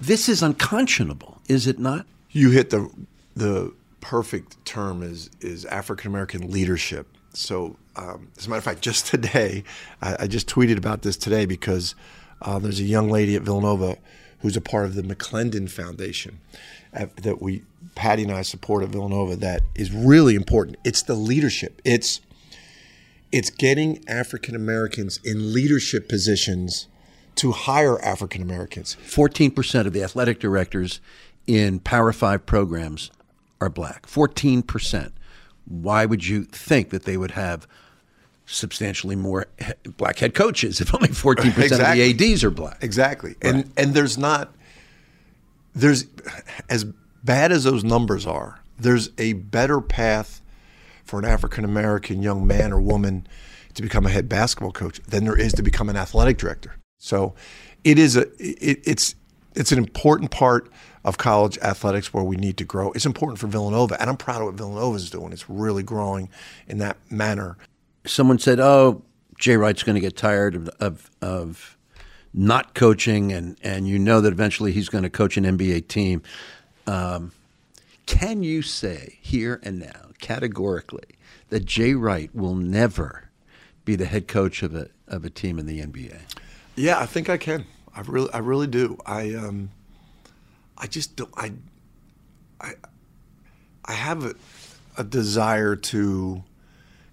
[0.00, 2.06] this is unconscionable, is it not?
[2.30, 2.90] You hit the
[3.36, 7.08] the perfect term is is African American leadership.
[7.32, 9.64] So um, as a matter of fact, just today,
[10.02, 11.94] I, I just tweeted about this today because
[12.42, 13.98] uh, there's a young lady at Villanova
[14.40, 16.38] who's a part of the McLendon Foundation
[16.92, 17.62] at, that we,
[17.94, 19.36] Patty and I support at Villanova.
[19.36, 20.76] That is really important.
[20.84, 21.80] It's the leadership.
[21.84, 22.20] It's
[23.30, 26.88] it's getting African Americans in leadership positions
[27.34, 28.94] to hire African Americans.
[28.94, 31.00] Fourteen percent of the athletic directors
[31.46, 33.10] in Power Five programs
[33.60, 34.06] are black.
[34.06, 35.12] Fourteen percent.
[35.68, 37.68] Why would you think that they would have
[38.48, 39.46] substantially more
[39.98, 42.10] black head coaches if only 14% exactly.
[42.10, 42.82] of the ADs are black.
[42.82, 43.34] Exactly.
[43.42, 43.54] Right.
[43.54, 44.54] And and there's not
[45.74, 46.06] there's
[46.68, 46.84] as
[47.22, 50.40] bad as those numbers are, there's a better path
[51.04, 53.26] for an African American young man or woman
[53.74, 56.76] to become a head basketball coach than there is to become an athletic director.
[56.98, 57.34] So
[57.84, 59.14] it is a it, it's
[59.54, 60.70] it's an important part
[61.08, 62.92] of college athletics where we need to grow.
[62.92, 65.32] It's important for Villanova, and I'm proud of what Villanova is doing.
[65.32, 66.28] It's really growing
[66.66, 67.56] in that manner
[68.08, 69.02] someone said, "Oh,
[69.38, 71.76] Jay Wright's going to get tired of, of, of
[72.34, 76.22] not coaching, and and you know that eventually he's going to coach an NBA team."
[76.86, 77.32] Um,
[78.06, 81.18] can you say here and now, categorically,
[81.50, 83.28] that Jay Wright will never
[83.84, 86.20] be the head coach of a of a team in the NBA?
[86.76, 87.66] Yeah, I think I can.
[87.94, 88.96] I really, I really do.
[89.04, 89.70] I, um,
[90.78, 91.30] I just don't.
[91.36, 91.52] I,
[92.60, 92.72] I,
[93.84, 94.34] I have a,
[94.96, 96.42] a desire to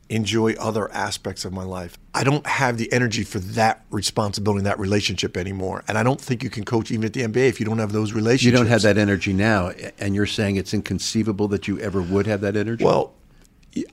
[0.10, 1.98] enjoy other aspects of my life.
[2.14, 5.84] I don't have the energy for that responsibility, and that relationship anymore.
[5.88, 7.92] And I don't think you can coach even at the NBA if you don't have
[7.92, 8.46] those relationships.
[8.46, 12.28] You don't have that energy now, and you're saying it's inconceivable that you ever would
[12.28, 12.86] have that energy.
[12.86, 13.14] Well,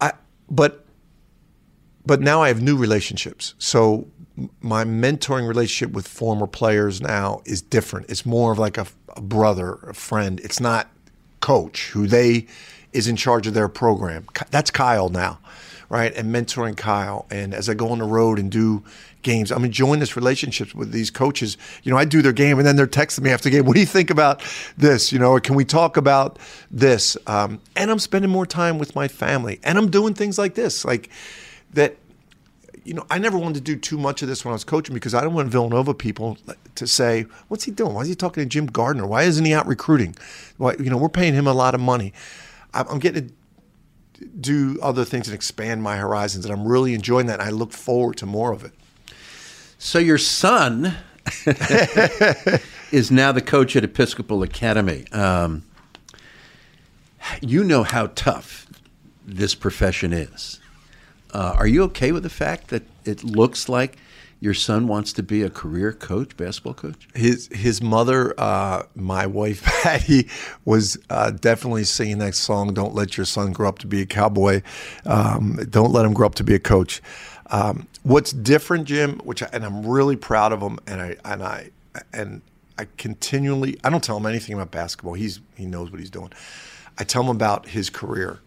[0.00, 0.12] I
[0.50, 0.81] but
[2.04, 3.54] but now I have new relationships.
[3.58, 4.06] So
[4.60, 8.10] my mentoring relationship with former players now is different.
[8.10, 8.86] It's more of like a,
[9.16, 10.40] a brother, a friend.
[10.40, 10.88] It's not
[11.40, 12.46] coach who they
[12.92, 14.26] is in charge of their program.
[14.50, 15.38] That's Kyle now,
[15.88, 16.14] right?
[16.14, 17.26] And mentoring Kyle.
[17.30, 18.82] And as I go on the road and do
[19.22, 21.56] games, I'm enjoying this relationship with these coaches.
[21.82, 23.66] You know, I do their game and then they're texting me after the game.
[23.66, 24.42] What do you think about
[24.76, 25.12] this?
[25.12, 26.38] You know, or can we talk about
[26.70, 27.16] this?
[27.26, 30.84] Um, and I'm spending more time with my family and I'm doing things like this,
[30.84, 31.08] like
[31.72, 31.96] that
[32.84, 34.92] you know, I never wanted to do too much of this when I was coaching
[34.92, 36.36] because I don't want Villanova people
[36.74, 37.94] to say, "What's he doing?
[37.94, 39.06] Why is he talking to Jim Gardner?
[39.06, 40.16] Why isn't he out recruiting?
[40.56, 42.12] Why, you know, we're paying him a lot of money."
[42.74, 43.34] I'm getting to
[44.24, 47.40] do other things and expand my horizons, and I'm really enjoying that.
[47.40, 48.72] And I look forward to more of it.
[49.78, 50.96] So your son
[52.92, 55.06] is now the coach at Episcopal Academy.
[55.12, 55.64] Um,
[57.40, 58.66] you know how tough
[59.26, 60.60] this profession is.
[61.32, 63.96] Uh, are you okay with the fact that it looks like
[64.40, 67.08] your son wants to be a career coach, basketball coach?
[67.14, 70.28] His his mother, uh, my wife Patty,
[70.64, 72.74] was uh, definitely singing that song.
[72.74, 74.62] Don't let your son grow up to be a cowboy.
[75.06, 77.00] Um, don't let him grow up to be a coach.
[77.50, 79.20] Um, what's different, Jim?
[79.24, 81.70] Which I, and I'm really proud of him, and I and I
[82.12, 82.42] and
[82.78, 85.14] I continually I don't tell him anything about basketball.
[85.14, 86.32] He's he knows what he's doing.
[86.98, 88.40] I tell him about his career.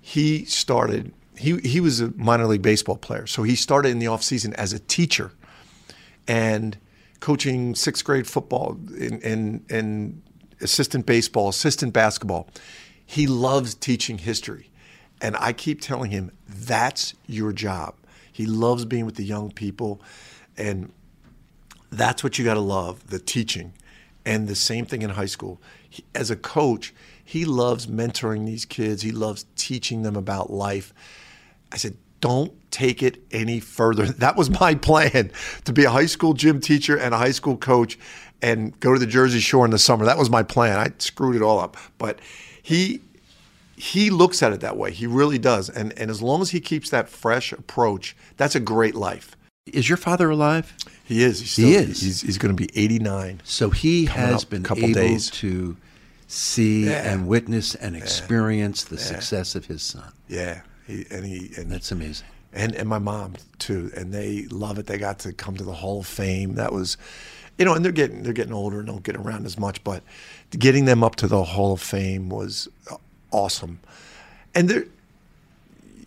[0.00, 4.06] He started he he was a minor league baseball player, so he started in the
[4.06, 5.32] off season as a teacher,
[6.28, 6.76] and
[7.20, 10.22] coaching sixth grade football and and, and
[10.60, 12.48] assistant baseball, assistant basketball.
[13.04, 14.70] He loves teaching history,
[15.20, 17.94] and I keep telling him that's your job.
[18.30, 20.00] He loves being with the young people,
[20.56, 20.92] and
[21.90, 23.74] that's what you got to love the teaching.
[24.24, 25.60] And the same thing in high school.
[25.88, 26.94] He, as a coach,
[27.32, 29.00] he loves mentoring these kids.
[29.00, 30.92] He loves teaching them about life.
[31.72, 34.04] I said, don't take it any further.
[34.18, 35.32] That was my plan
[35.64, 37.98] to be a high school gym teacher and a high school coach
[38.42, 40.04] and go to the Jersey Shore in the summer.
[40.04, 40.78] That was my plan.
[40.78, 41.78] I screwed it all up.
[41.96, 42.18] But
[42.62, 43.00] he
[43.76, 44.92] he looks at it that way.
[44.92, 45.70] He really does.
[45.70, 49.36] And and as long as he keeps that fresh approach, that's a great life.
[49.64, 50.76] Is your father alive?
[51.02, 51.50] He is.
[51.50, 52.02] Still, he is.
[52.02, 53.40] He's, he's going to be 89.
[53.44, 55.30] So he has been able days.
[55.30, 55.78] to
[56.32, 57.12] see yeah.
[57.12, 58.96] and witness and experience yeah.
[58.96, 60.10] the success of his son.
[60.28, 60.62] Yeah.
[60.86, 62.26] He, and he and that's amazing.
[62.52, 64.86] And and my mom too, and they love it.
[64.86, 66.54] They got to come to the Hall of Fame.
[66.54, 66.96] That was,
[67.58, 70.02] you know, and they're getting they're getting older and don't get around as much, but
[70.50, 72.68] getting them up to the Hall of Fame was
[73.30, 73.80] awesome.
[74.54, 74.86] And they're,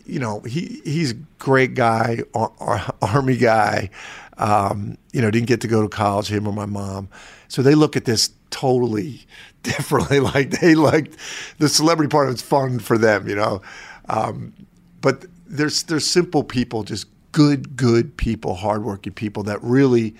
[0.06, 3.90] you know, he he's a great guy, ar- ar- army guy.
[4.38, 7.08] Um, you know, didn't get to go to college, him or my mom.
[7.48, 9.26] So they look at this totally
[9.66, 10.20] differently.
[10.36, 11.16] Like they liked
[11.58, 13.62] the celebrity part of it's fun for them, you know.
[14.08, 14.52] Um,
[15.00, 20.14] but there's there's simple people, just good, good people, hardworking people that really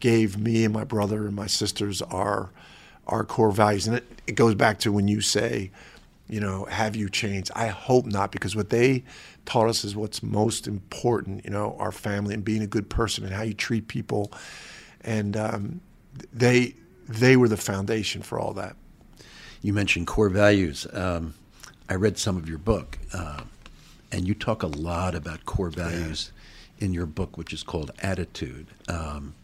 [0.00, 2.50] gave me and my brother and my sisters our
[3.06, 3.86] our core values.
[3.86, 5.70] And it, it goes back to when you say,
[6.28, 7.50] you know, have you changed?
[7.54, 9.04] I hope not, because what they
[9.44, 11.44] taught us is what's most important.
[11.44, 14.32] You know, our family and being a good person and how you treat people,
[15.02, 15.80] and um,
[16.32, 16.74] they
[17.08, 18.76] they were the foundation for all that.
[19.62, 20.86] You mentioned core values.
[20.92, 21.34] Um,
[21.88, 23.42] I read some of your book, uh,
[24.12, 26.32] and you talk a lot about core values
[26.78, 26.86] yeah.
[26.86, 28.66] in your book, which is called Attitude.
[28.88, 29.34] Um,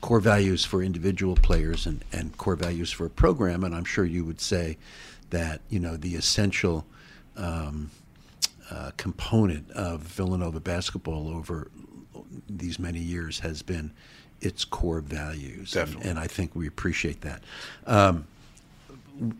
[0.00, 4.04] core values for individual players and, and core values for a program, and I'm sure
[4.04, 4.76] you would say
[5.30, 6.84] that you know the essential
[7.36, 7.90] um,
[8.70, 11.70] uh, component of Villanova basketball over
[12.48, 13.92] these many years has been
[14.42, 17.42] its core values, and, and, I think we appreciate that.
[17.86, 18.26] Um,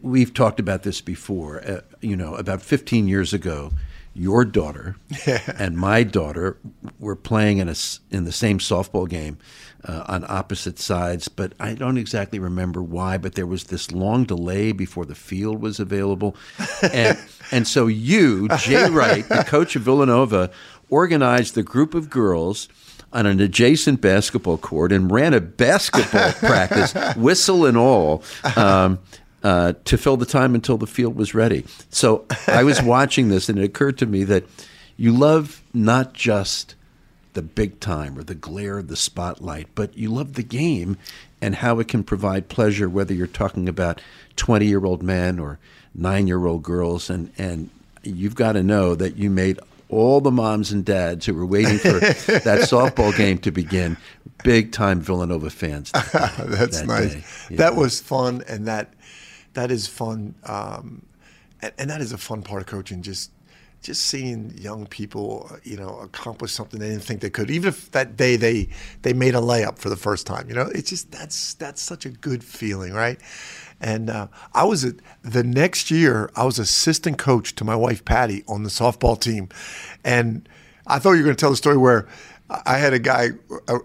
[0.00, 1.62] we've talked about this before.
[1.64, 3.72] Uh, you know, about 15 years ago,
[4.14, 4.96] your daughter
[5.58, 6.56] and my daughter
[6.98, 7.74] were playing in a
[8.10, 9.38] in the same softball game
[9.84, 13.18] uh, on opposite sides, but I don't exactly remember why.
[13.18, 16.36] But there was this long delay before the field was available,
[16.92, 17.18] and
[17.50, 20.50] and so you, Jay Wright, the coach of Villanova,
[20.90, 22.68] organized the group of girls
[23.12, 28.22] on an adjacent basketball court and ran a basketball practice, whistle and all.
[28.56, 28.98] Um,
[29.42, 31.64] uh, to fill the time until the field was ready.
[31.90, 34.44] So I was watching this, and it occurred to me that
[34.96, 36.76] you love not just
[37.32, 40.96] the big time or the glare of the spotlight, but you love the game
[41.40, 44.00] and how it can provide pleasure, whether you're talking about
[44.36, 45.58] 20 year old men or
[45.94, 47.10] nine year old girls.
[47.10, 47.70] And, and
[48.02, 49.58] you've got to know that you made
[49.92, 53.96] all the moms and dads who were waiting for that softball game to begin
[54.42, 55.92] big time Villanova fans.
[55.92, 57.48] That's that nice.
[57.48, 58.94] That was fun, and that
[59.54, 61.04] that is fun, um,
[61.60, 63.02] and, and, that is a fun part of coaching.
[63.02, 63.30] Just
[63.82, 67.90] just seeing young people, you know, accomplish something they didn't think they could, even if
[67.90, 68.68] that day they
[69.02, 70.48] they made a layup for the first time.
[70.48, 73.20] You know, it's just that's that's such a good feeling, right?
[73.82, 78.04] And uh, I was a, the next year I was assistant coach to my wife
[78.04, 79.48] Patty on the softball team,
[80.04, 80.48] and
[80.86, 82.08] I thought you were going to tell the story where
[82.64, 83.30] I had a guy,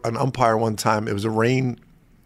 [0.03, 1.07] an umpire one time.
[1.07, 1.79] It was a rain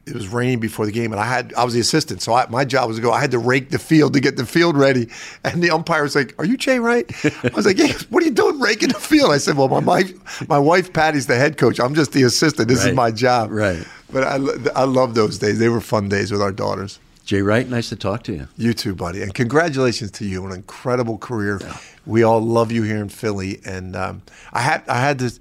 [0.07, 2.47] it was raining before the game, and I had I was the assistant, so I,
[2.49, 3.11] my job was to go.
[3.11, 5.07] I had to rake the field to get the field ready,
[5.43, 8.25] and the umpire was like, "Are you Jay Wright?" I was like, "Yeah." What are
[8.25, 9.31] you doing raking the field?
[9.31, 11.79] I said, "Well, my wife, my wife Patty's the head coach.
[11.79, 12.67] I'm just the assistant.
[12.67, 12.89] This right.
[12.89, 13.85] is my job." Right.
[14.11, 14.35] But I
[14.75, 15.59] I love those days.
[15.59, 16.99] They were fun days with our daughters.
[17.31, 18.49] Jay Wright, nice to talk to you.
[18.57, 20.45] You too, buddy, and congratulations to you.
[20.45, 21.59] An incredible career.
[21.61, 21.77] Yeah.
[22.05, 25.31] We all love you here in Philly, and um, I had I had to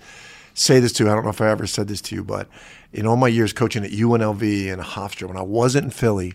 [0.55, 1.11] say this to you.
[1.11, 2.47] I don't know if I ever said this to you, but
[2.93, 6.35] in all my years coaching at UNLV and Hofstra, when I wasn't in Philly,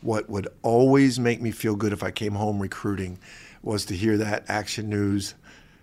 [0.00, 3.20] what would always make me feel good if I came home recruiting
[3.62, 5.34] was to hear that Action News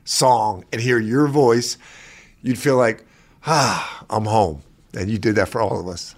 [0.04, 1.78] song and hear your voice.
[2.42, 3.06] You'd feel like,
[3.46, 4.62] ah, I'm home.
[4.94, 6.16] And you did that for all of us.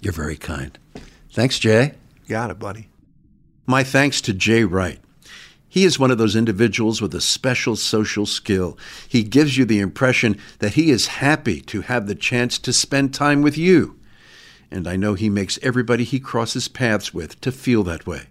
[0.00, 0.78] You're very kind.
[1.32, 1.94] Thanks, Jay.
[2.32, 2.88] Got it, buddy.
[3.66, 4.98] My thanks to Jay Wright.
[5.68, 8.78] He is one of those individuals with a special social skill.
[9.06, 13.12] He gives you the impression that he is happy to have the chance to spend
[13.12, 14.00] time with you.
[14.70, 18.28] And I know he makes everybody he crosses paths with to feel that way.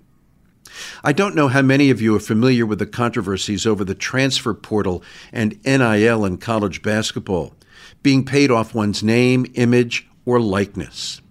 [1.04, 4.56] I don't know how many of you are familiar with the controversies over the transfer
[4.56, 7.54] portal and NIL in college basketball,
[8.02, 11.22] being paid off one's name, image, or likeness.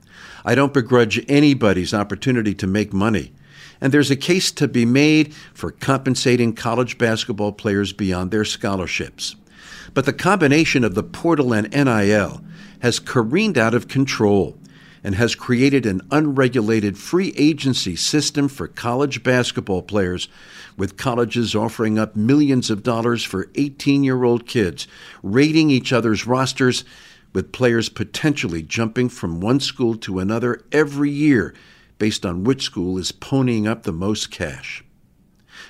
[0.45, 3.32] I don't begrudge anybody's opportunity to make money
[3.80, 9.36] and there's a case to be made for compensating college basketball players beyond their scholarships.
[9.95, 12.45] But the combination of the portal and NIL
[12.80, 14.57] has careened out of control
[15.03, 20.28] and has created an unregulated free agency system for college basketball players,
[20.76, 24.86] with colleges offering up millions of dollars for 18 year old kids,
[25.22, 26.84] raiding each other's rosters,
[27.32, 31.54] with players potentially jumping from one school to another every year
[31.98, 34.82] based on which school is ponying up the most cash.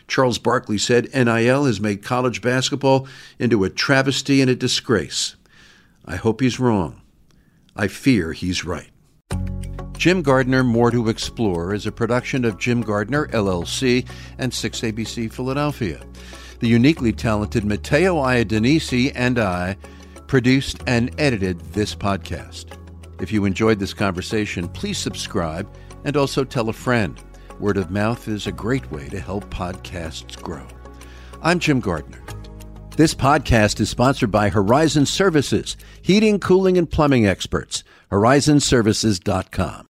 [0.07, 3.07] Charles Barkley said NIL has made college basketball
[3.39, 5.37] into a travesty and a disgrace.
[6.05, 7.03] I hope he's wrong.
[7.77, 8.91] I fear he's right.
[9.97, 14.09] Jim Gardner More to Explore is a production of Jim Gardner, LLC,
[14.39, 16.01] and 6ABC Philadelphia.
[16.61, 19.77] The uniquely talented Matteo Iadonisi and I
[20.31, 22.67] produced and edited this podcast.
[23.21, 25.69] If you enjoyed this conversation, please subscribe
[26.05, 27.21] and also tell a friend.
[27.59, 30.67] Word of mouth is a great way to help podcasts grow.
[31.43, 32.23] I'm Jim Gardner.
[32.97, 37.83] This podcast is sponsored by Horizon Services, heating, cooling, and plumbing experts.
[38.13, 39.90] HorizonServices.com.